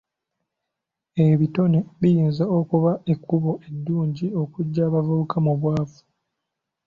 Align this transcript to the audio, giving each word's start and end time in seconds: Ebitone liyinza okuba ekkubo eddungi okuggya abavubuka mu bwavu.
Ebitone 1.27 1.79
liyinza 2.01 2.43
okuba 2.59 2.91
ekkubo 3.13 3.51
eddungi 3.69 4.27
okuggya 4.41 4.81
abavubuka 4.87 5.37
mu 5.45 5.53
bwavu. 5.61 6.01